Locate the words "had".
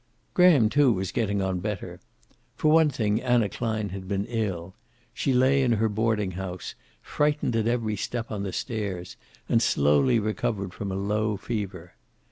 3.89-4.07